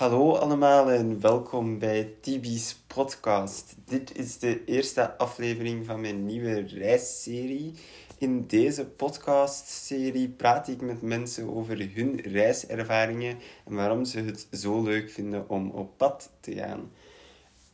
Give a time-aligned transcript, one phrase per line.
[0.00, 3.74] Hallo allemaal en welkom bij Tibi's podcast.
[3.84, 7.74] Dit is de eerste aflevering van mijn nieuwe reisserie.
[8.18, 14.82] In deze podcastserie praat ik met mensen over hun reiservaringen en waarom ze het zo
[14.82, 16.92] leuk vinden om op pad te gaan.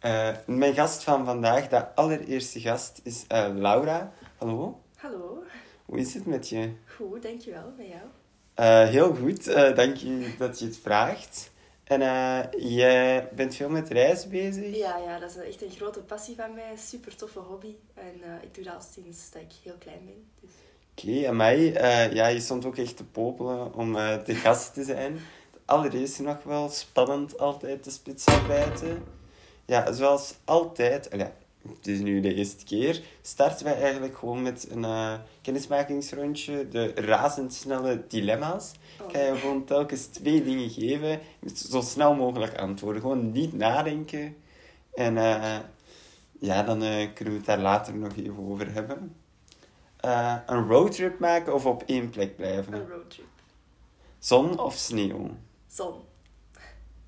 [0.02, 4.12] Uh, mijn gast van vandaag, de allereerste gast, is uh, Laura.
[4.36, 4.80] Hallo.
[4.96, 5.42] Hallo.
[5.84, 6.70] Hoe is het met je?
[6.96, 7.72] Goed, dankjewel.
[7.76, 8.04] Met jou?
[8.56, 9.44] Uh, heel goed,
[9.76, 11.54] dank je dat je het vraagt.
[11.86, 14.76] En uh, jij bent veel met reizen bezig?
[14.76, 16.76] Ja, ja, dat is echt een grote passie van mij.
[16.76, 17.74] Super toffe hobby.
[17.94, 20.24] En uh, ik doe dat al sinds dat ik heel klein ben.
[20.40, 20.50] Dus.
[20.90, 23.92] Oké, okay, en mij, uh, ja, je stond ook echt te popelen om
[24.24, 25.18] de gast te zijn.
[25.64, 29.04] Allereerst nog wel spannend altijd de spitsarbeiden.
[29.64, 31.32] Ja, zoals altijd, ja,
[31.76, 36.68] het is nu de eerste keer, starten wij eigenlijk gewoon met een uh, kennismakingsrondje.
[36.68, 38.72] De razendsnelle dilemma's.
[39.00, 39.08] Oh.
[39.08, 41.20] Ik ga je gewoon telkens twee dingen geven.
[41.54, 43.02] Zo snel mogelijk antwoorden.
[43.02, 44.36] Gewoon niet nadenken.
[44.94, 45.58] En uh,
[46.38, 49.16] ja, dan uh, kunnen we het daar later nog even over hebben.
[50.46, 52.72] een roadtrip maken of op één plek blijven?
[52.72, 53.26] Een roadtrip.
[54.18, 55.30] Zon of sneeuw?
[55.66, 55.94] Zon.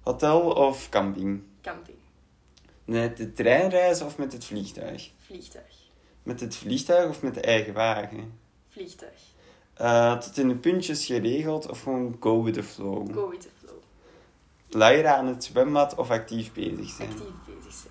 [0.01, 1.43] Hotel of camping?
[1.63, 1.98] Camping.
[2.89, 5.11] Met de treinreis of met het vliegtuig?
[5.27, 5.77] Vliegtuig.
[6.23, 8.39] Met het vliegtuig of met de eigen wagen?
[8.69, 9.21] Vliegtuig.
[9.81, 13.15] Uh, tot in de puntjes geregeld of gewoon go with the flow?
[13.15, 13.77] Go with the flow.
[14.69, 17.11] Luieren aan het zwembad of actief bezig zijn?
[17.11, 17.87] Actief bezig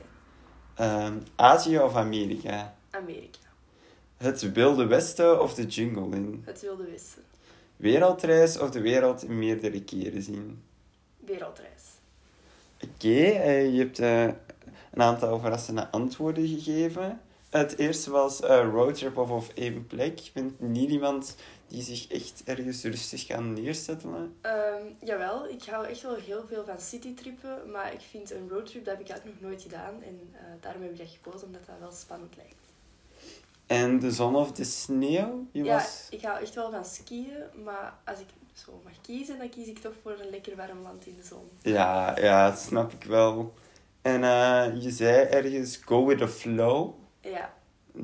[0.76, 1.16] zijn.
[1.16, 2.76] Uh, Azië of Amerika?
[2.90, 3.48] Amerika.
[4.18, 6.42] Het Wilde Westen of de jungle in?
[6.46, 7.24] Het Wilde Westen.
[7.76, 10.64] Wereldreis of de wereld in meerdere keren zien?
[11.18, 11.84] Wereldreis.
[12.82, 14.00] Oké, okay, uh, je hebt
[14.98, 17.22] een aantal verrassende antwoorden gegeven.
[17.50, 20.20] Het eerste was uh, roadtrip of op één plek.
[20.20, 21.36] Je bent niet iemand
[21.68, 24.10] die zich echt ergens rustig kan neerzetten?
[24.14, 27.72] Um, jawel, ik hou echt wel heel veel van citytrippen.
[27.72, 29.94] Maar ik vind een roadtrip, dat heb ik eigenlijk nog nooit gedaan.
[30.04, 32.66] En uh, daarom heb ik dat gekozen, omdat dat wel spannend lijkt.
[33.66, 35.46] En de zon of de sneeuw?
[35.52, 36.08] Je ja, was...
[36.10, 37.44] ik hou echt wel van skiën.
[37.64, 41.06] Maar als ik zo mag kiezen, dan kies ik toch voor een lekker warm land
[41.06, 41.50] in de zon.
[41.62, 43.54] Ja, ja dat snap ik wel.
[44.02, 46.94] En uh, je zei ergens go with the flow.
[47.22, 47.54] Ja.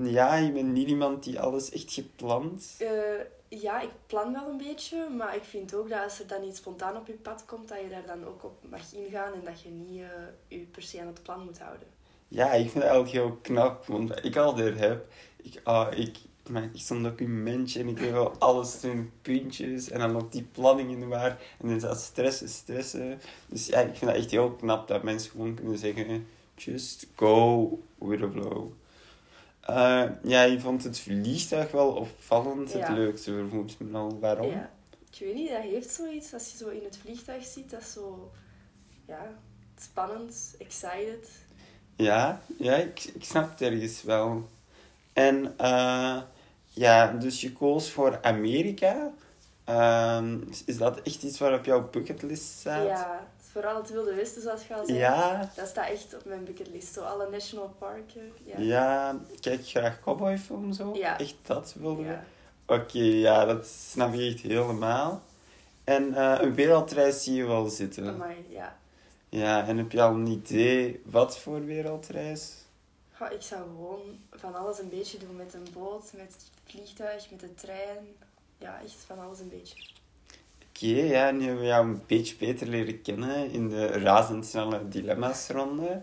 [0.02, 2.76] Ja, je bent niet iemand die alles echt gepland.
[2.80, 2.90] Uh,
[3.48, 6.58] ja, ik plan wel een beetje, maar ik vind ook dat als er dan iets
[6.58, 9.62] spontaan op je pad komt, dat je daar dan ook op mag ingaan en dat
[9.62, 10.08] je niet uh,
[10.48, 11.88] je per se aan het plan moet houden.
[12.28, 15.06] Ja, ik vind het eigenlijk heel knap, want ik altijd heb,
[15.38, 16.18] ik, uh, ik
[16.50, 20.92] maak echt zo'n documentje en ik wil alles in puntjes en dan ook die planning
[20.92, 23.20] in de waar en dan is dat stressen, stressen.
[23.48, 27.70] Dus ja, ik vind het echt heel knap dat mensen gewoon kunnen zeggen, just go
[27.98, 28.72] with the flow.
[29.70, 34.20] Uh, ja, je vond het vliegtuig wel opvallend, het leukste vermoed me al.
[34.20, 34.50] Waarom?
[34.50, 34.72] Ja.
[35.12, 36.34] Ik weet niet, dat heeft zoiets.
[36.34, 38.32] Als je zo in het vliegtuig zit, dat is zo...
[39.08, 39.38] Ja,
[39.78, 41.30] spannend, excited.
[41.96, 44.50] Ja, ja ik, ik snap het ergens wel.
[45.14, 46.22] En uh,
[46.74, 49.12] ja, dus je koos voor Amerika.
[49.70, 50.24] Uh,
[50.66, 52.88] is dat echt iets waar op jouw bucketlist staat?
[52.88, 54.98] Ja, vooral het Wilde Westen, zoals je al zei.
[54.98, 55.50] Ja.
[55.56, 56.94] Dat staat echt op mijn bucketlist.
[56.94, 58.32] Zo alle national parken.
[58.44, 60.92] Ja, ja kijk graag cowboyfilm zo?
[60.96, 61.20] Ja.
[61.20, 62.24] Echt dat wilde ja.
[62.66, 65.22] Oké, ja, dat snap je echt helemaal.
[65.84, 68.08] En uh, een wereldreis zie je wel zitten.
[68.08, 68.78] Amai, ja.
[69.30, 72.54] Ja, en heb je al een idee wat voor wereldreis?
[73.32, 74.02] Ik zou gewoon
[74.32, 75.36] van alles een beetje doen.
[75.36, 78.06] Met een boot, met het vliegtuig, met de trein.
[78.58, 79.76] Ja, echt van alles een beetje.
[80.70, 86.02] Oké, ja, nu hebben we jou een beetje beter leren kennen in de razendsnelle dilemma's-ronde.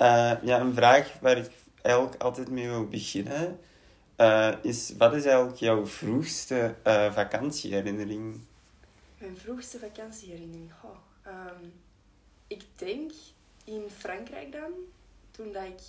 [0.00, 1.50] Uh, ja, een vraag waar ik
[1.82, 3.58] eigenlijk altijd mee wil beginnen
[4.16, 8.40] uh, is: wat is eigenlijk jouw vroegste uh, vakantieherinnering?
[9.18, 10.72] Mijn vroegste vakantieherinnering?
[10.84, 10.96] Oh,
[11.26, 11.72] um,
[12.46, 13.12] ik denk
[13.64, 14.70] in Frankrijk dan,
[15.30, 15.80] toen dat ik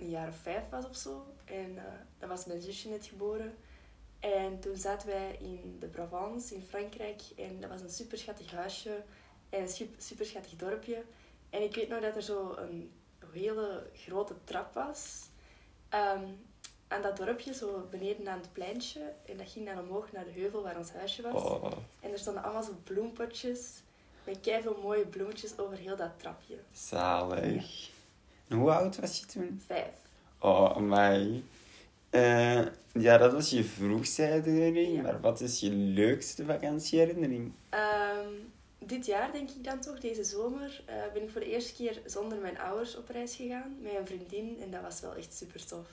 [0.00, 1.26] een jaar of vijf was of zo.
[1.44, 1.82] En uh,
[2.18, 3.54] dan was mijn zusje net geboren.
[4.20, 7.22] En toen zaten wij in de Provence in Frankrijk.
[7.36, 9.02] En dat was een super schattig huisje
[9.48, 11.02] en een super schattig dorpje.
[11.50, 12.92] En ik weet nog dat er zo een
[13.32, 15.28] hele grote trap was.
[15.94, 16.48] Um,
[16.88, 19.12] aan dat dorpje, zo beneden aan het pleintje.
[19.26, 21.42] En dat ging dan omhoog naar de heuvel waar ons huisje was.
[21.42, 21.72] Oh.
[22.00, 23.82] En er stonden allemaal zo bloempotjes.
[24.24, 26.58] Met veel mooie bloemetjes over heel dat trapje.
[26.72, 27.90] Zalig.
[28.50, 29.60] En hoe oud was je toen?
[29.66, 29.92] Vijf.
[30.38, 31.42] Oh, mij.
[32.10, 34.96] Uh, ja, dat was je vroegste herinnering.
[34.96, 35.02] Ja.
[35.02, 37.52] Maar wat is je leukste vakantieherinnering?
[37.70, 41.74] Um, dit jaar, denk ik dan toch, deze zomer, uh, ben ik voor de eerste
[41.74, 43.76] keer zonder mijn ouders op reis gegaan.
[43.80, 44.56] Met een vriendin.
[44.62, 45.86] En dat was wel echt super tof.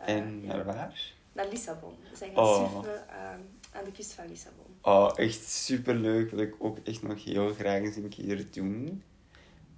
[0.00, 1.12] Uh, en naar waar?
[1.32, 1.94] naar Lissabon.
[2.10, 2.72] We zijn gaan Oh.
[2.72, 3.40] surfen ehm,
[3.72, 4.66] aan de kust van Lissabon.
[4.82, 6.30] Oh, echt superleuk.
[6.30, 9.02] Wil ik ook echt nog heel graag eens een keer doen.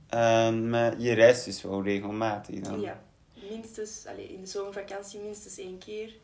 [0.09, 2.81] Ehm, maar je reist dus wel regelmatig dan?
[2.81, 3.03] Ja,
[3.51, 6.15] minstens, allee, in de zomervakantie minstens één keer.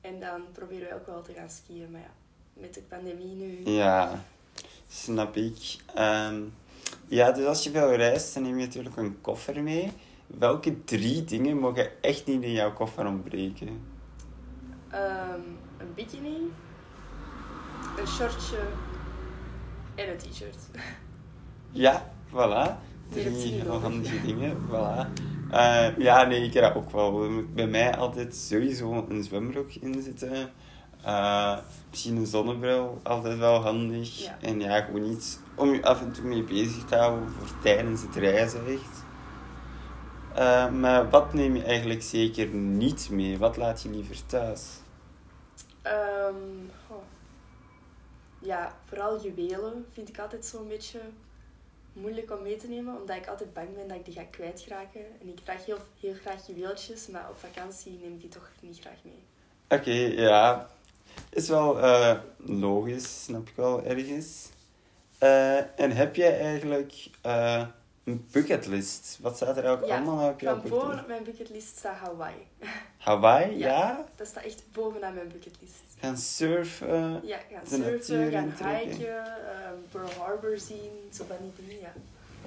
[0.00, 1.90] En dan proberen we ook wel te gaan skiën.
[1.90, 2.12] Maar ja,
[2.52, 3.70] met de pandemie nu...
[3.70, 4.24] Ja,
[4.88, 5.76] snap ik.
[5.94, 6.42] Ehm,
[7.08, 9.92] ja, dus als je veel reist, dan neem je natuurlijk een koffer mee.
[10.26, 13.80] Welke drie dingen mogen echt niet in jouw koffer ontbreken?
[14.90, 15.40] Ehm,
[15.78, 16.36] een bikini,
[17.98, 18.58] een shortje
[19.94, 20.56] en een t-shirt.
[21.72, 22.89] Ja, voilà.
[23.10, 25.08] Drie handige dingen, voilà.
[25.50, 27.22] Eh, ja, nee, ik heb dat ook wel.
[27.22, 30.50] Er moet bij mij altijd sowieso een zwembroek in zitten.
[31.04, 31.58] Eh,
[31.90, 34.18] misschien een zonnebril, altijd wel handig.
[34.18, 34.38] Ja.
[34.40, 38.02] En ja, gewoon iets om je af en toe mee bezig te houden voor tijdens
[38.02, 39.04] het reizen echt.
[40.34, 43.38] Eh, maar wat neem je eigenlijk zeker niet mee?
[43.38, 44.68] Wat laat je liever thuis?
[46.86, 47.02] Goh.
[48.38, 51.00] Ja, vooral juwelen vind ik altijd zo'n beetje
[51.92, 55.00] moeilijk om mee te nemen, omdat ik altijd bang ben dat ik die ga kwijtraken.
[55.20, 58.80] En ik draag heel, heel graag juweeltjes, maar op vakantie neem ik die toch niet
[58.80, 59.22] graag mee.
[59.68, 60.70] Oké, ja.
[61.30, 64.48] Is wel eh, logisch, snap ik wel ergens.
[65.18, 67.66] Eh, en heb jij eigenlijk eh,
[68.04, 69.18] een bucketlist?
[69.20, 71.02] Wat staat er eigenlijk Ja, allemaal op jouw Van boven bucketlist?
[71.02, 72.46] op mijn bucketlist staat Hawaii.
[72.98, 73.66] Hawaii, Ja.
[73.68, 74.04] ja?
[74.16, 75.74] Dat staat echt bovenaan mijn bucketlist.
[75.98, 77.20] Gaan surfen.
[77.24, 81.92] Ja, gaan surfen, natuur gaan hiken, ehm, Pearl Harbor zien, zo van die dingen, ja.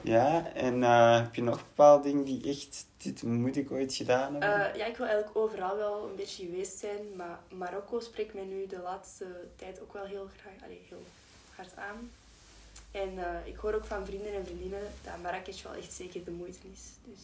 [0.02, 4.32] Ja, en eh, heb je nog bepaalde dingen die echt, dit moet ik ooit gedaan
[4.36, 4.72] hebben?
[4.72, 8.44] Eh, ja, ik wil eigenlijk overal wel een beetje geweest zijn, maar Marokko spreekt mij
[8.44, 11.04] nu de laatste tijd ook wel heel graag, allee, heel
[11.56, 12.12] hard aan.
[12.94, 16.32] En eh, ik hoor ook van vrienden en vriendinnen dat Marrakesh wel echt zeker de
[16.32, 16.82] moeite is.
[17.04, 17.20] Dus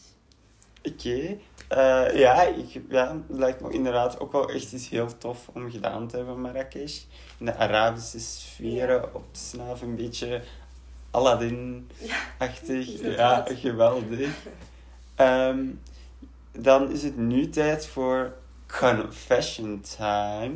[0.82, 1.38] Oké.
[1.68, 5.70] Eh, ja, ik, ja, het lijkt me inderdaad ook wel echt iets heel tof om
[5.70, 7.02] gedaan te hebben, Marrakesh.
[7.38, 10.42] In de Arabische sferen op te snaven, een beetje
[11.10, 13.00] Aladdin-achtig.
[13.00, 14.28] ja, geweldig.
[15.14, 15.64] Ehm,
[16.52, 18.36] dan is het nu tijd voor
[18.66, 20.54] confession time.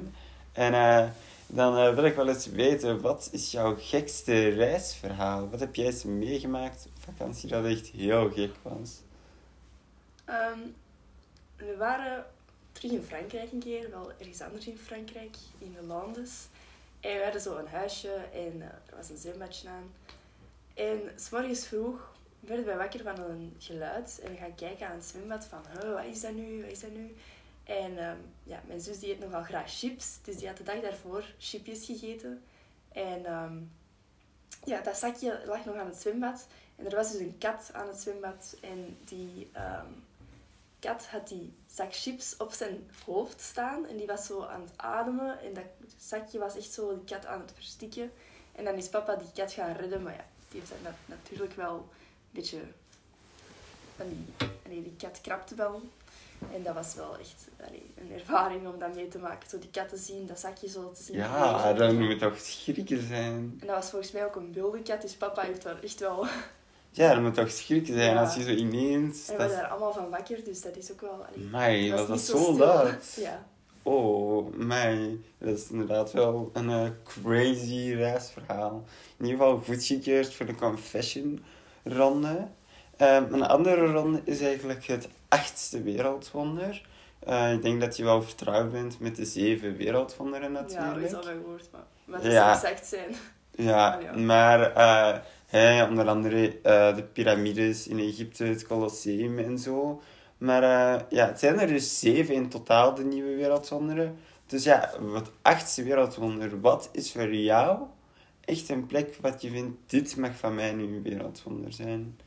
[0.53, 1.05] En eh,
[1.55, 5.49] dan eh, wil ik wel eens weten, wat is jouw gekste reisverhaal?
[5.49, 9.01] Wat heb jij eens meegemaakt op vakantie dat echt heel gek was?
[10.25, 10.59] Ehm,
[11.57, 12.27] we waren
[12.73, 16.49] terug in Frankrijk een keer, wel ergens anders in Frankrijk, in de Landes.
[17.01, 19.93] En we hadden zo een huisje en eh, er was een zwembadje aan.
[20.75, 24.97] En s morgens vroeg werden wij wakker van een geluid en we gaan kijken aan
[24.97, 27.15] het zwembad van, "Huh, wat is dat nu, wat is dat nu?
[27.65, 30.81] En ehm, ja, mijn zus die eet nogal graag chips, dus die had de dag
[30.81, 32.43] daarvoor chipjes gegeten.
[32.93, 33.59] En ehm,
[34.65, 36.47] ja, dat zakje lag nog aan het zwembad.
[36.77, 39.87] En er was dus een kat aan het zwembad en die ehm,
[40.79, 44.73] kat had die zak chips op zijn hoofd staan en die was zo aan het
[44.77, 45.65] ademen en dat
[45.99, 48.13] zakje was echt zo die kat aan het verstikken.
[48.53, 51.53] En dan is papa die kat gaan redden, maar ja, die heeft dat na- natuurlijk
[51.53, 51.85] wel een
[52.31, 52.61] beetje...
[53.97, 54.27] Van
[54.69, 55.83] die, die kat krapte wel.
[56.53, 59.49] En dat was wel echt allee, een ervaring om dat mee te maken.
[59.49, 61.17] Zo die kat te zien, dat zakje zo te zien.
[61.17, 63.57] Ja, dan moet toch schrikken zijn.
[63.61, 66.27] En dat was volgens mij ook een wilde kat, dus papa heeft daar echt wel...
[66.91, 68.21] Ja, dat moet toch schrikken zijn Ja.
[68.21, 69.29] als je zo ineens...
[69.29, 69.51] En we Dat...
[69.51, 71.27] werden daar allemaal van wakker, dus dat is ook wel...
[71.29, 73.17] allee, Mai, was dat zo luid?
[73.21, 73.45] Ja.
[73.83, 75.19] Oh, mij.
[75.39, 78.85] Dat is inderdaad wel een eh, crazy reisverhaal.
[79.17, 81.45] In ieder geval goedgekeurd voor de confession
[81.83, 82.49] ronde.
[82.97, 86.87] Ehm, een andere ronde is eigenlijk het achtste wereldwonder.
[87.19, 91.07] Eh, ik denk dat je wel vertrouwd bent met de zeven wereldwonderen Ja, dat natuurlijk.
[91.07, 91.83] is al woord, maar...
[92.05, 92.55] Maar het Ja.
[92.59, 93.15] zou exact zijn.
[93.51, 94.17] Ja, ja.
[94.17, 94.73] maar
[95.47, 100.03] hè, onder andere eh, de piramides in Egypte, het Colosseum en zo.
[100.39, 100.63] Maar
[101.09, 104.17] ja, het zijn er dus zeven in totaal, de nieuwe wereldwonderen.
[104.47, 107.79] Dus ja, het achtste wereldwonder, wat is voor jou
[108.41, 112.19] echt een plek wat je vindt, dit mag van mij nu een wereldwonder zijn?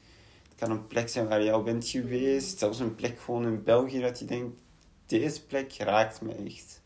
[0.58, 3.64] Het kan een plek zijn waar je al bent geweest, zelfs een plek gewoon in
[3.64, 4.62] België dat je denkt,
[5.06, 6.82] deze plek raakt me echt.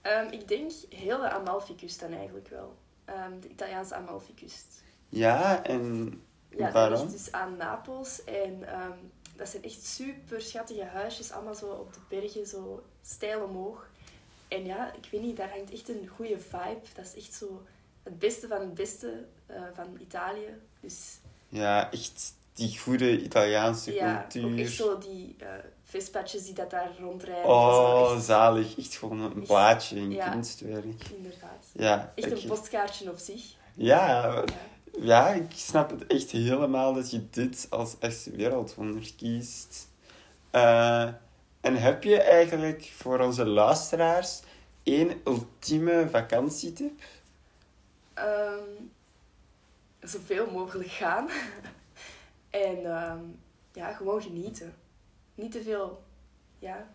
[0.00, 2.74] Ehm, ik denk heel de Amalfi-kust dan eigenlijk wel.
[3.04, 4.82] Ehm, de Italiaanse Amalfi-kust.
[5.08, 6.12] Ja, en
[6.48, 7.00] Ja, dat waarom?
[7.00, 8.24] ligt dus aan Napels.
[8.24, 8.98] En ehm,
[9.36, 13.88] dat zijn echt super schattige huisjes, allemaal zo op de bergen, zo steil omhoog.
[14.48, 16.80] En ja, ik weet niet, daar hangt echt een goede vibe.
[16.94, 17.62] Dat is echt zo
[18.02, 20.60] het beste van het beste eh, van Italië.
[20.80, 24.52] Dus Ja, echt die goede Italiaanse ja, cultuur.
[24.52, 25.36] ook echt zo die
[25.84, 27.44] vespatjes die dat daar rondrijden.
[27.50, 28.78] Oh, echt- zalig.
[28.78, 30.28] Echt gewoon een Echt, plaatje, een ja.
[30.30, 30.84] kunstwerk.
[31.16, 31.64] Inderdaad.
[31.72, 33.42] Ja, Echt een postkaartje op zich.
[33.74, 34.44] ja, Ja.
[35.00, 39.88] ja, ik snap het echt helemaal dat je dit als echte wereldwonder kiest.
[40.50, 41.08] Eh,
[41.60, 44.40] en heb je eigenlijk voor onze luisteraars
[44.82, 47.00] één ultieme vakantietip?
[48.14, 48.58] Ehm,
[50.00, 51.28] zoveel mogelijk gaan.
[52.50, 53.18] en ehm,
[53.72, 54.74] ja, gewoon genieten.
[55.34, 56.02] Niet te veel,
[56.58, 56.88] ja,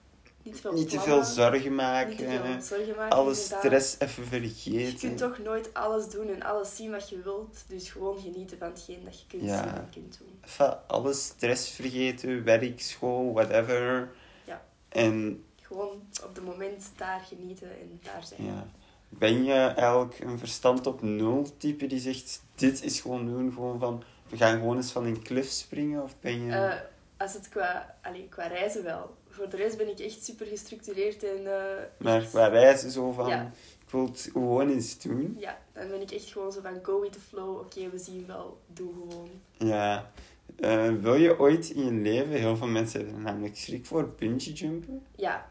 [0.44, 2.10] niet te veel Niet te veel plannen, zorgen maken.
[2.10, 3.18] Niet te veel zorgen maken.
[3.18, 3.60] Alle inderdaad.
[3.60, 5.00] stress even Je vergeten.
[5.00, 7.64] kunt toch nooit alles doen en alles zien wat je wilt.
[7.68, 9.58] Dus gewoon genieten van hetgeen dat je kunt Ja.
[9.64, 10.40] zien en kunt doen.
[10.46, 14.12] Even alle stress vergeten, werk, school, whatever.
[14.44, 14.66] Ja.
[14.90, 18.46] En Gewoon op het moment daar genieten en daar zijn.
[18.46, 18.68] ja,
[19.10, 23.80] ben je eigenlijk een verstand op nul type die zegt, dit is gewoon doen, gewoon
[23.80, 26.04] van, we gaan gewoon eens van een klif springen?
[26.04, 26.52] Of ben je...
[26.52, 26.74] Eh,
[27.18, 29.14] als het qua, allee, qua reizen wel.
[29.30, 31.46] Voor de rest ben ik echt super gestructureerd en...
[31.48, 33.52] eh, maar echt- qua reizen zo van, Ja.
[33.86, 35.36] ik wil het gewoon eens doen.
[35.40, 37.60] Ja, dan ben ik echt gewoon zo van go with the flow.
[37.60, 38.58] Oké, we zien wel.
[38.68, 39.30] Doe gewoon.
[39.58, 40.12] Ja.
[40.60, 44.10] Eh, wil je ooit in je leven, heel veel mensen hebben er namelijk schrik voor,
[44.20, 45.02] bungee jumpen?
[45.16, 45.50] Ja,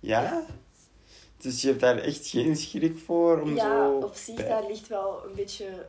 [0.00, 0.22] Ja?
[0.22, 0.44] Ja.
[1.36, 3.92] Dus je hebt daar echt geen schrik voor om ja zo...
[3.92, 5.86] op zich bij- daar ligt wel een beetje...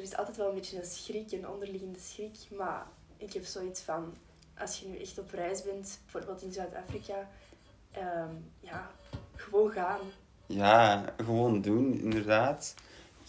[0.00, 2.36] Er is altijd wel een beetje een schrik, een onderliggende schrik.
[2.56, 4.14] Maar ik heb zoiets van...
[4.58, 7.28] Als je nu echt op reis bent, bijvoorbeeld in Zuid-Afrika...
[7.90, 8.90] ehm, ja,
[9.34, 10.00] gewoon gaan.
[10.46, 12.74] Ja, gewoon doen, inderdaad.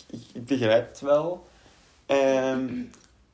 [0.09, 1.47] Ik, ik begrijp het wel.
[2.05, 2.83] Ehm,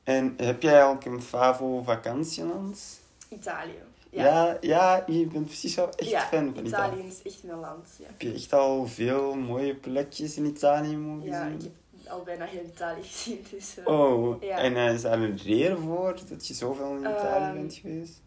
[0.04, 3.00] en heb jij eigenlijk een favo vakantieland?
[3.28, 3.82] Italië.
[4.10, 4.24] Ja.
[4.24, 6.92] Ja, ja, je bent precies wel echt Ja, fan van Italië.
[6.92, 7.88] Italië is echt mijn land.
[7.98, 11.74] Ja, Heb je echt al veel mooie plekjes in Italië mogen ja zien?
[12.10, 13.46] Al bijna heel Italië gezien.
[13.50, 14.58] Dus, eh, Oh, Ja.
[14.58, 18.20] en eh, is daar een reden voor dat je zoveel in Italië Ehm, bent geweest?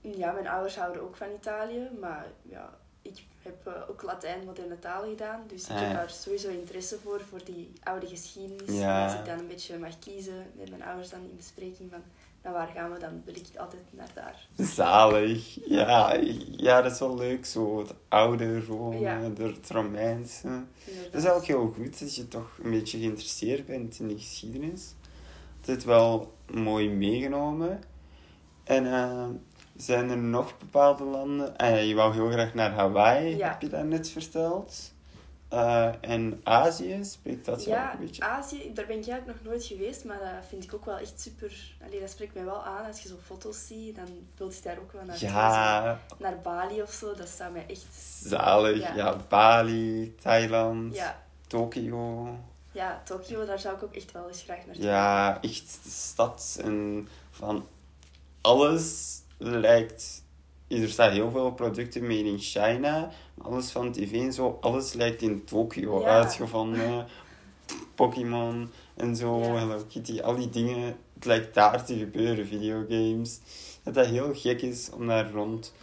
[0.00, 4.78] Ja, mijn ouders houden ook van Italië, maar ja, ik heb eh, ook Latijn moderne
[4.78, 5.94] talen gedaan, dus ik Ah, heb ja.
[5.94, 8.78] daar sowieso interesse voor, voor die oude geschiedenis.
[8.78, 9.04] Ja.
[9.04, 12.02] Als ik dan een beetje mag kiezen met mijn ouders dan in bespreking van,
[12.48, 14.48] nou waar gaan we, dan wil ik altijd naar daar.
[14.66, 15.58] Zalig.
[15.68, 16.14] Ja,
[16.56, 17.46] ja, dat is wel leuk.
[17.46, 19.20] Zo het oude Rome, Ja.
[19.38, 20.46] het Romeinse.
[20.46, 21.12] Inderdaad.
[21.12, 24.94] Dat is ook heel goed dat je toch een beetje geïnteresseerd bent in de geschiedenis.
[25.66, 27.80] Het wel mooi meegenomen.
[28.64, 29.26] En eh,
[29.76, 31.56] zijn er nog bepaalde landen?
[31.56, 33.48] Eh, je wou heel graag naar Hawaii, Ja.
[33.48, 34.92] heb je dat net verteld.
[35.48, 38.22] Eh, en Azië, spreekt dat ook Ja, een beetje?
[38.22, 41.20] Azië, daar ben ik eigenlijk nog nooit geweest, maar dat vind ik ook wel echt
[41.20, 41.74] super.
[41.86, 42.86] Allee, dat spreekt mij wel aan.
[42.86, 45.28] Als je zo foto's ziet, dan wil je daar ook wel naartoe.
[45.28, 47.86] Ja, Naar Bali of zo, dat zou mij echt...
[48.24, 48.78] zalig.
[48.80, 48.94] Ja.
[48.94, 49.16] Ja.
[49.28, 52.28] Bali, Thailand, Ja, Tokio.
[52.72, 54.84] ja, Tokio, daar zou ik ook echt wel eens graag naartoe.
[54.84, 57.66] Ja, echt de stad en van
[58.40, 60.22] alles lijkt.
[60.68, 63.10] Er staan heel veel producten made in China.
[63.42, 66.06] Alles van tv en zo, alles lijkt in Tokio Ja.
[66.06, 67.06] uitgevonden.
[67.94, 69.54] Pokémon en zo, Ja.
[69.58, 70.96] Hello Kitty, al die dingen.
[71.14, 73.38] Het lijkt daar te gebeuren, videogames.
[73.82, 75.74] Dat dat heel gek is om daar rond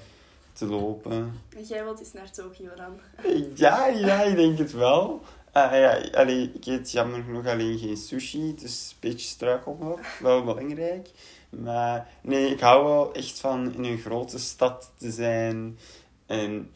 [0.53, 1.41] te lopen.
[1.57, 2.99] En jij wilt eens naar Tokio dan?
[3.55, 5.21] Ja, ja, ik denk het wel.
[5.51, 9.99] Ah ja, allee, ik eet jammer genoeg alleen geen sushi, dus een beetje struikelblok.
[10.19, 11.09] Wel belangrijk.
[11.49, 15.77] Maar nee, ik hou wel echt van in een grote stad te zijn.
[16.25, 16.71] En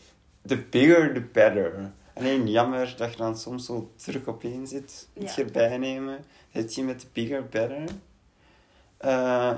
[0.50, 1.92] the bigger, the better.
[2.14, 5.08] Alleen jammer dat je dan soms zo druk opeen zit.
[5.14, 5.48] Moet je Ja.
[5.48, 6.26] erbij nemen.
[6.52, 7.84] Het je met the bigger, better.
[8.98, 9.56] Eh,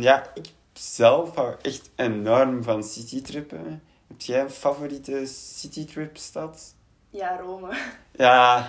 [0.00, 3.82] ja, ik zelf hou echt enorm van citytrippen.
[4.08, 6.74] Heb jij een favoriete citytrip-stad?
[7.10, 7.76] Ja, Rome.
[8.12, 8.68] Ja,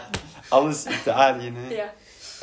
[0.49, 1.69] alles Italië, hè.
[1.75, 1.93] Ja,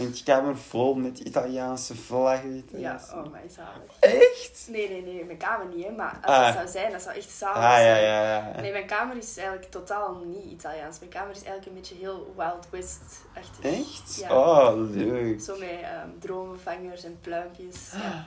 [0.01, 2.65] En je kamer vol met Italiaanse vlaggen.
[2.77, 3.01] ja.
[3.15, 3.99] oh mijn zalig.
[4.01, 4.67] Echt?
[4.71, 5.91] Nee, nee, nee, mijn kamer niet, hè.
[5.91, 6.47] Maar als Ah.
[6.47, 8.03] het zou zijn, dat zou echt zalig Ah, ja, zijn.
[8.03, 8.23] ja,
[8.55, 8.61] ja.
[8.61, 10.99] Nee, mijn kamer is eigenlijk totaal niet Italiaans.
[10.99, 13.65] Mijn kamer is eigenlijk een beetje heel Wild West-achtig.
[13.65, 14.17] Echt?
[14.21, 14.37] Ja.
[14.37, 15.41] Oh, leuk.
[15.41, 17.91] Zo met ehm, dromenvangers en pluimpjes.
[17.93, 18.27] Ja.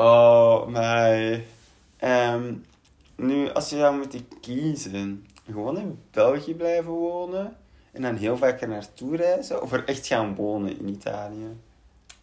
[0.00, 1.46] Oh, mij.
[1.96, 2.54] Ehm,
[3.16, 7.56] nu, als je zou moeten kiezen, gewoon in België blijven wonen
[7.92, 11.56] en dan heel vaak er naartoe reizen, of er echt gaan wonen in Italië?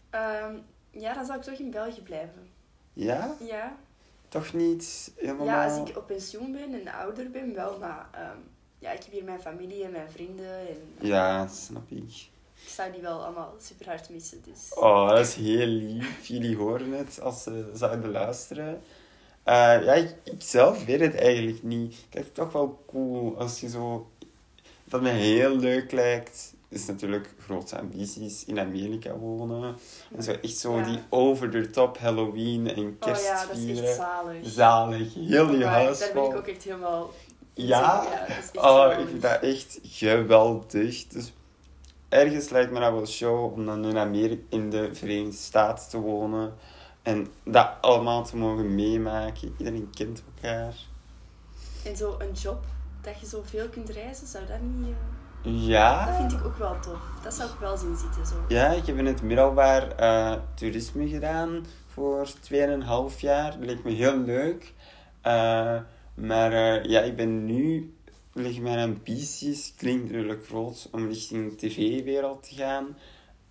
[0.10, 0.56] Ehm,
[0.92, 2.50] ja, dan zou ik toch in België blijven.
[2.94, 3.36] Ja?
[3.40, 3.76] Ja.
[4.28, 5.46] Toch niet helemaal...
[5.46, 7.78] ja, als ik op pensioen ben en ouder ben, wel.
[7.80, 8.38] Maar ehm,
[8.80, 10.60] ja, ik heb hier mijn familie en mijn vrienden.
[10.68, 12.30] En Ja, dat snap ik.
[12.64, 14.42] ik zou die wel allemaal super hard missen.
[14.44, 14.74] Dus.
[14.74, 16.26] Oh, dat is heel lief.
[16.28, 18.82] Jullie horen het als ze zouden luisteren.
[19.44, 21.96] Eh, ja, ik, ik zelf weet het eigenlijk niet.
[22.10, 24.12] Het toch wel cool als je zo...
[24.90, 29.76] Dat me heel leuk lijkt, is natuurlijk grote ambities in Amerika wonen.
[30.16, 30.84] En zo echt zo Ja.
[30.84, 34.48] die over-the-top Halloween en Oh ja, dat is echt zalig.
[34.48, 35.14] Zalig.
[35.14, 37.10] Heel die Maar huis Daar ben ik ook echt helemaal...
[37.54, 38.04] Ja?
[38.12, 41.08] ja dat is echt Oh, ik vind dat echt geweldig.
[41.08, 41.34] Dus
[42.10, 45.98] ergens lijkt me dat wel show om dan in Amerika, in de Verenigde Staten te
[45.98, 46.54] wonen.
[47.02, 49.56] En dat allemaal te mogen meemaken.
[49.58, 50.76] Iedereen kent elkaar.
[51.84, 52.66] En zo een job
[53.08, 54.88] dat je zoveel kunt reizen, zou dat niet...
[54.88, 54.94] eh,
[55.44, 56.16] Dat Ja.
[56.18, 57.00] vind ik ook wel tof.
[57.24, 58.36] Dat zou ik wel zien zitten, zo.
[58.48, 63.52] Ja, ik heb in het middelbaar eh, toerisme gedaan voor 2,5 jaar.
[63.60, 64.74] Dat leek me heel leuk.
[65.22, 65.80] Eh,
[66.14, 66.52] maar
[66.90, 67.94] ja, ik ben nu,
[68.34, 72.98] liggen mijn ambities, klinkt redelijk groot, om richting tv-wereld te gaan.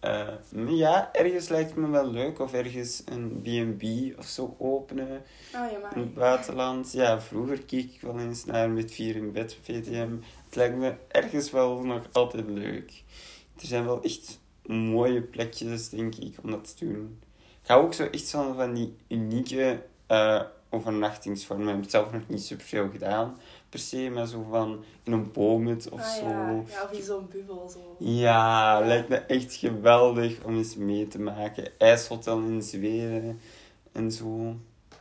[0.00, 0.28] Eh,
[0.66, 2.40] ja, ergens lijkt het me wel leuk.
[2.40, 3.84] Of ergens een B&B
[4.18, 5.24] of zo openen
[5.54, 5.96] Oh ja, maar...
[5.96, 6.92] in het buitenland.
[6.92, 10.10] Ja, vroeger keek ik wel eens naar met vier in bed VTM.
[10.44, 13.02] Het lijkt me ergens wel nog altijd leuk.
[13.60, 17.20] Er zijn wel echt mooie plekjes, denk ik, om dat te doen.
[17.62, 21.66] Ik hou ook zo echt van, van die unieke eh, overnachtingsvormen.
[21.66, 23.38] Ik heb het zelf nog niet superveel gedaan,
[23.76, 24.10] per se.
[24.10, 26.26] Maar zo van in een boomhut of Ah, zo.
[26.26, 26.62] ja.
[26.68, 27.96] ja, of in zo'n bubbel, zo.
[27.98, 31.68] Ja, lijkt me echt geweldig om eens mee te maken.
[31.78, 33.40] IJshotel in Zweden
[33.92, 34.56] en zo.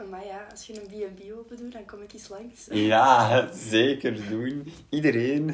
[0.09, 2.67] Maar ja, als je een B&B open doet, dan kom ik eens langs.
[2.69, 4.73] Ja, zeker doen.
[4.89, 5.49] Iedereen.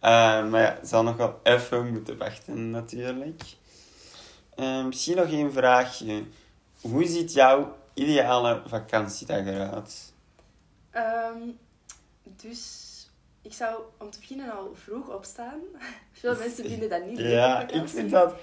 [0.00, 3.42] Eh, maar ja, zal nog wel even moeten wachten, natuurlijk.
[4.54, 6.22] Eh, misschien nog één vraagje.
[6.80, 10.12] Hoe ziet jouw ideale vakantiedag eruit?
[10.90, 11.38] Ehm,
[12.42, 12.86] dus
[13.42, 15.58] ik zou om te beginnen al vroeg opstaan.
[16.12, 18.34] Veel mensen vinden dat niet leuk Ja, ik vind dat...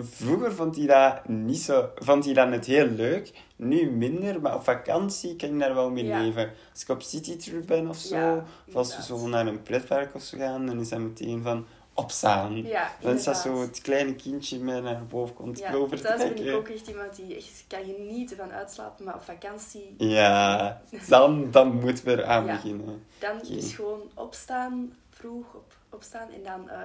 [0.00, 1.90] Vroeger vond hij dat niet zo...
[1.94, 3.32] Vond hij dat net heel leuk.
[3.56, 6.20] Nu minder, maar op vakantie kan ik daar wel mee Ja.
[6.22, 6.52] leven.
[6.72, 10.14] Als ik op citytrip ben of zo, Ja, of als we zo naar een pretpark
[10.14, 11.66] of zo gaan, dan is dat meteen van
[11.98, 12.56] opstaan.
[12.62, 13.36] Ja, is dat inderdaad.
[13.42, 17.16] zo het kleine kindje met naar boven komt Ja, thuis ben ik ook echt iemand
[17.16, 22.44] die echt kan genieten van uitslapen, maar op vakantie, Ja, dan, dan moeten we eraan
[22.44, 22.52] Ja.
[22.54, 23.04] beginnen.
[23.18, 26.80] dan is gewoon opstaan, vroeg op, opstaan en dan eh,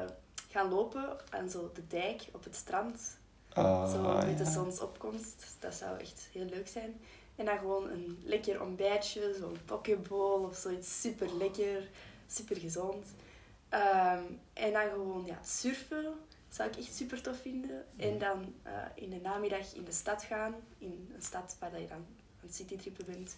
[0.49, 3.17] gaan lopen aan zo de dijk op het strand.
[3.55, 5.45] Oh, Zo met de zonsopkomst.
[5.59, 6.99] Dat zou echt heel leuk zijn.
[7.35, 11.89] En dan gewoon een lekker ontbijtje, zo'n pokeball of zoiets super lekker,
[12.27, 13.05] super gezond.
[13.73, 16.13] Ehm, en dan gewoon ja, surfen
[16.49, 17.85] zou ik echt super tof vinden.
[17.97, 21.87] En dan eh, in de namiddag in de stad gaan, in een stad waar je
[21.87, 22.05] dan aan
[22.39, 23.37] het citytrippen bent.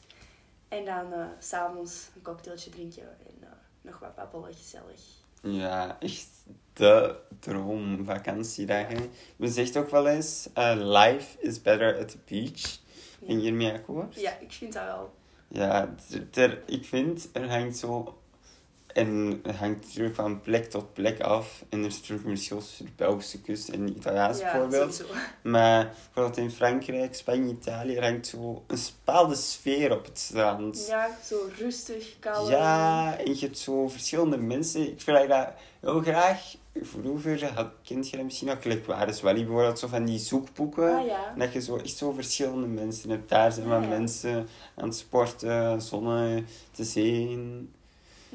[0.68, 3.50] En dan s s'avonds een cocktailtje drinken en eh,
[3.82, 5.02] nog wat babbelen, gezellig.
[5.42, 6.30] Ja, echt
[6.74, 9.12] de droom vakantiedagen.
[9.36, 12.80] Men zegt ook wel eens, life is better at the beach.
[13.20, 14.16] Ben je hiermee akkoord?
[14.16, 15.14] Ja, ik vind dat wel.
[15.48, 15.96] Ja,
[16.66, 18.20] ik vind, er hangt zo...
[18.96, 21.64] En het hangt natuurlijk van plek tot plek af.
[21.70, 25.04] En er is natuurlijk een verschil tussen de Belgische kust en de Italiaanse ja, sowieso.
[25.42, 30.88] Maar bijvoorbeeld in Frankrijk, Spanje, Italië, hangt zo een bepaalde sfeer op het strand.
[30.88, 32.50] Ja, zo rustig, kalm.
[32.50, 34.82] Ja, en je hebt zo verschillende mensen.
[34.82, 36.56] Ik vergelijk dat heel graag.
[36.82, 40.96] Vroeger had, kent je dat misschien nog Wally bijvoorbeeld, zo van die zoekboeken.
[40.96, 41.34] Ah ja.
[41.38, 43.30] Dat je zo echt zo verschillende mensen hebt.
[43.30, 43.80] Daar zijn ja.
[43.80, 47.70] mensen aan het sporten, zonnen te zien.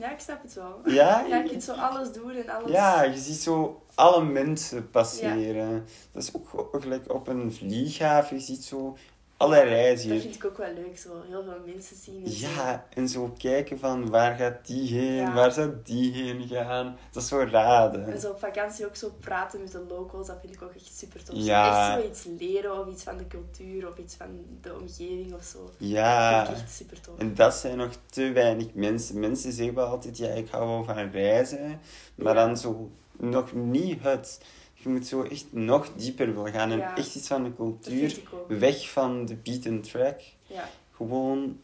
[0.01, 0.81] Ja, ik snap het wel.
[0.85, 1.25] Ja?
[1.29, 2.71] Ja, je kunt zo alles doen en alles.
[2.71, 5.87] Ja, je ziet zo alle mensen passeren.
[6.13, 8.37] Dat is ook gelijk op een vlieghaven.
[8.37, 8.97] Je ziet zo
[9.41, 12.25] alle reizen Dat vind ik ook wel leuk, zo heel veel mensen zien.
[12.25, 12.47] En zo.
[12.47, 15.35] Ja, en zo kijken van waar gaat die heen, Ja.
[15.35, 16.97] waar zou die heen gaan.
[17.13, 18.13] Dat is zo raden.
[18.13, 20.97] En zo op vakantie ook zo praten met de locals, dat vind ik ook echt
[20.99, 21.37] super tof.
[21.37, 21.91] Zo Ja.
[21.93, 24.27] Echt zoiets leren of iets van de cultuur of iets van
[24.61, 25.71] de omgeving of zo.
[25.77, 27.19] Ja, Dat vind ik echt super tof.
[27.19, 29.21] en dat zijn nog te weinig mensen.
[29.21, 31.81] Mensen zeggen wel altijd, ja, ik hou wel van reizen.
[32.15, 32.47] Maar Ja.
[32.47, 34.41] dan zo nog niet het.
[34.83, 36.71] Je moet zo echt nog dieper willen gaan.
[36.71, 36.97] En Ja.
[36.97, 38.21] echt iets van de cultuur.
[38.49, 40.21] Weg van de beaten track.
[40.47, 40.69] Ja.
[40.95, 41.61] Gewoon,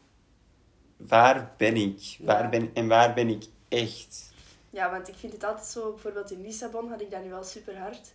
[0.97, 2.19] waar ben ik?
[2.21, 4.35] Waar ben, en waar ben ik echt?
[4.71, 7.45] ja, want ik vind het altijd zo, bijvoorbeeld in Lissabon had ik dat nu wel
[7.45, 8.13] super hard.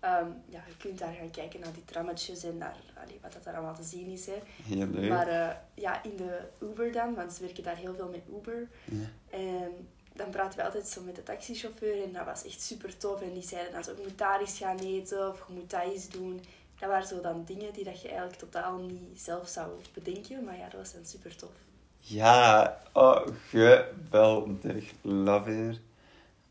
[0.00, 3.44] Ehm, ja, je kunt daar gaan kijken naar die trammetjes en naar allee, wat dat
[3.44, 4.26] daar allemaal te zien is.
[4.26, 4.38] Hè.
[4.62, 5.08] Heel leuk.
[5.08, 8.68] Maar eh, ja, in de Uber dan, want ze werken daar heel veel met Uber.
[8.84, 9.38] Ja.
[9.38, 13.20] En dan praten we altijd zo met de taxichauffeur en dat was echt super tof.
[13.20, 15.82] En die zeiden dan zo, je moet daar eens gaan eten of je moet dat
[15.82, 16.44] eens doen.
[16.78, 20.44] Dat waren zo dan dingen die dat je eigenlijk totaal niet zelf zou bedenken.
[20.44, 21.50] Maar ja, dat was dan super tof.
[21.98, 24.92] Ja, oh, geweldig.
[25.02, 25.80] Love it.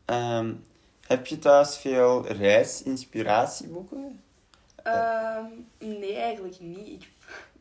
[0.06, 0.54] Ehm,
[1.08, 4.21] heb je thuis veel reisinspiratieboeken?
[4.84, 5.45] Ehm,
[5.78, 6.88] nee, eigenlijk niet.
[7.04, 7.10] Ik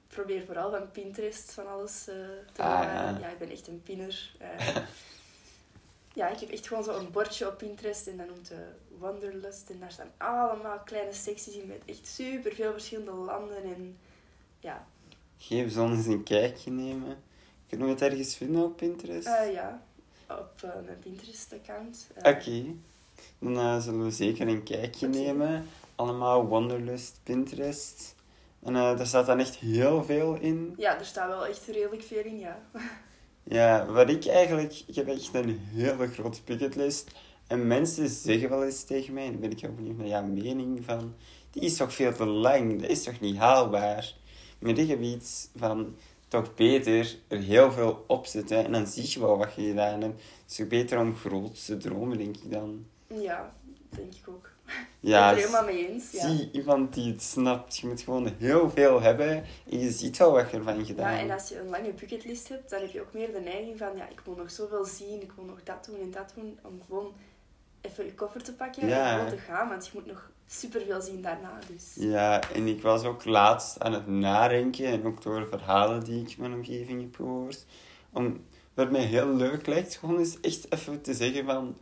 [0.09, 2.15] probeer vooral van Pinterest van alles eh,
[2.53, 3.29] te Ah, ja.
[3.29, 4.31] ik ben echt een pinner.
[4.39, 4.77] Eh,
[6.15, 8.65] ja, ik heb echt gewoon zo een bordje op Pinterest en dat noemt de
[8.99, 9.71] Wanderlust.
[9.71, 13.63] En daar staan allemaal kleine secties in met echt super veel verschillende landen.
[13.65, 13.97] En
[14.61, 14.87] ja,
[15.39, 17.17] Geef zo eens een kijkje nemen.
[17.69, 19.27] Kunnen we het ergens vinden op Pinterest?
[19.27, 19.83] eh, ja
[20.29, 22.09] op eh, mijn Pinterest-account.
[22.15, 22.65] Eh, Oké.
[23.39, 25.67] Dan zullen we zeker een kijkje nemen.
[25.95, 28.15] Allemaal Wanderlust, Pinterest.
[28.63, 30.75] En daar staat dan echt heel veel in.
[30.77, 32.61] Ja, er staat wel echt redelijk veel in, ja.
[33.43, 34.83] Ja, wat ik eigenlijk...
[34.87, 37.11] Ik heb echt een hele grote bucketlist.
[37.47, 40.85] En mensen zeggen wel eens tegen mij, en ben ik heel benieuwd naar jouw mening
[40.85, 41.15] van...
[41.51, 44.15] Die is toch veel te lang, dat is toch niet haalbaar?
[44.59, 45.97] Maar ik heb iets van
[46.29, 50.01] toch beter er heel veel op zetten en dan zie je wel wat je gedaan
[50.01, 50.23] hebt.
[50.23, 52.87] Het is toch beter om groot te dromen, denk ik dan.
[53.07, 53.55] Ja,
[53.89, 54.52] denk ik ook.
[55.01, 56.11] Ja, ik ben het er helemaal mee eens.
[56.11, 56.29] Ja.
[56.29, 57.77] zie iemand die het snapt.
[57.77, 61.19] Je moet gewoon heel veel hebben en je ziet wel wat je ervan gedaan Ja,
[61.19, 63.97] en als je een lange bucketlist hebt, dan heb je ook meer de neiging van,
[63.97, 66.81] ja, ik wil nog zoveel zien, ik wil nog dat doen en dat doen, om
[66.87, 67.13] gewoon
[67.81, 69.11] even je koffer te pakken Ja.
[69.11, 71.93] en gewoon te gaan, want je moet nog superveel zien daarna, dus.
[71.95, 76.31] Ja, en ik was ook laatst aan het nadenken en ook door verhalen die ik
[76.31, 77.65] in mijn omgeving heb gehoord.
[78.13, 81.77] Om, wat mij heel leuk lijkt, gewoon eens echt even te zeggen van...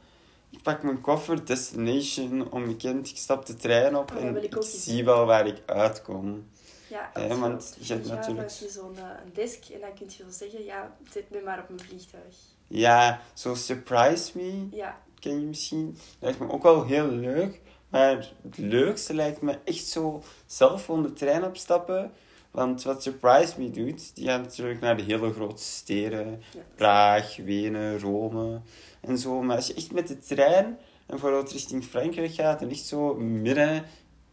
[0.51, 5.05] Ik pak mijn koffer, destination, onbekend, ik stap de trein op Oh, en ik zie
[5.05, 6.49] wel waar ik uitkom.
[6.89, 10.13] Ja, want je hebt natuurlijk- heb je zo'n eh, een desk en dan kun je
[10.13, 12.35] zo zeggen, ja, zet me maar op mijn vliegtuig.
[12.67, 15.99] Ja, zo Surprise Me, Ja, ken je misschien.
[16.21, 17.61] Lijkt me ook wel heel leuk.
[17.89, 22.13] Maar het leukste lijkt me echt zo zelf gewoon de trein opstappen.
[22.51, 26.43] Want wat Surprise Me doet, die gaat natuurlijk naar de hele grote steden.
[26.55, 26.61] ja.
[26.75, 28.61] Praag, Wenen, Rome
[29.01, 29.43] en zo.
[29.43, 33.15] Maar als je echt met de trein en bijvoorbeeld richting Frankrijk gaat en echt zo
[33.15, 33.85] midden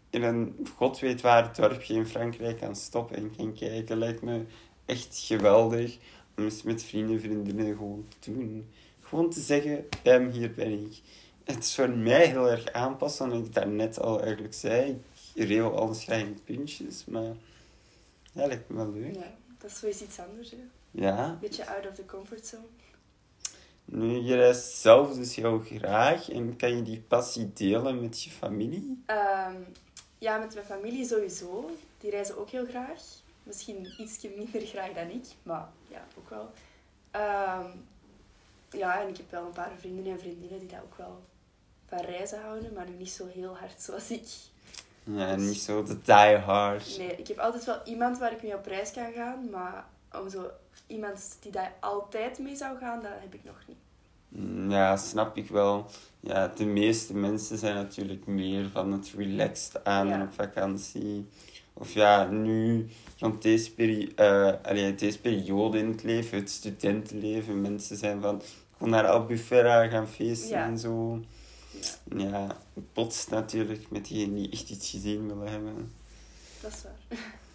[0.10, 4.42] in een god weet waar dorpje in Frankrijk kan stoppen en kan kijken, lijkt me
[4.86, 5.98] echt geweldig
[6.38, 8.68] om eens met vrienden, vriendinnen gewoon te doen.
[9.02, 11.02] Gewoon te zeggen, bam, hier ben ik.
[11.44, 15.02] Het is voor mij heel erg aanpassen, wat ik daarnet al eigenlijk zei.
[15.34, 17.36] Ik regel alles graag in puntjes, maar
[18.38, 19.16] ja, lijkt me wel leuk.
[19.16, 20.58] ja, dat is eens iets anders, hè.
[20.92, 21.38] Ja.
[21.42, 22.66] Beetje out of the comfort zone.
[23.86, 28.30] Nu, je reist zelf dus heel graag en kan je die passie delen met je
[28.30, 29.04] familie?
[29.06, 29.62] Ehm,
[30.18, 31.70] ja, met mijn familie sowieso.
[31.98, 33.02] Die reizen ook heel graag.
[33.44, 36.52] Misschien ietsje minder graag dan ik, maar ja, ook wel.
[37.12, 37.70] Ehm,
[38.72, 41.24] ja, en ik heb wel een paar vrienden en vriendinnen die dat ook wel
[41.88, 44.28] van reizen houden, maar nu niet zo heel hard zoals ik.
[45.16, 46.96] Ja, niet zo de die hard.
[46.98, 49.86] Nee, ik heb altijd wel iemand waar ik mee op reis kan gaan, maar
[50.22, 50.46] om zo
[50.88, 53.78] iemand die daar altijd mee zou gaan, dat heb ik nog niet.
[54.30, 55.86] Mm, Ja, snap ik wel.
[56.20, 60.24] Ja, de meeste mensen zijn natuurlijk meer van het relaxed aan en Ja.
[60.26, 61.26] op vakantie.
[61.74, 62.88] Of ja, nu,
[63.20, 68.36] rond deze, peri eh, allee, deze periode in het leven, het studentenleven, mensen zijn van,
[68.36, 68.44] ik
[68.78, 70.66] wil naar Albufeira gaan feesten Ja.
[70.66, 71.20] en zo.
[71.72, 75.94] Ja, Ja, het botst natuurlijk met diegenen die echt iets gezien willen hebben.
[76.62, 77.20] dat is waar.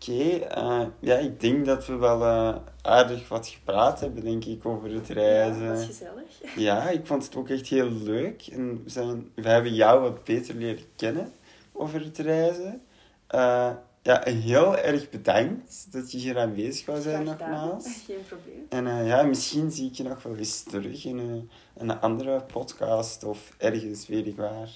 [0.00, 4.66] Oké, eh, ja, ik denk dat we wel eh, aardig wat gepraat hebben, denk ik,
[4.66, 5.66] over het Ja, reizen.
[5.68, 6.24] dat is gezellig.
[6.56, 8.46] Ja, ik vond het ook echt heel leuk.
[8.46, 11.32] En we, zijn, we hebben jou wat beter leren kennen
[11.72, 12.82] over het reizen.
[13.26, 13.70] Eh,
[14.06, 17.84] ja, heel erg bedankt dat je hier aanwezig wou zijn Graag nogmaals.
[18.06, 18.66] Geen probleem.
[18.68, 22.42] En eh, ja, misschien zie ik je nog wel eens terug in een, een andere
[22.42, 24.70] podcast of ergens, weet ik waar.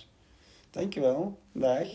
[0.71, 1.39] Dankjewel.
[1.53, 1.89] Dag.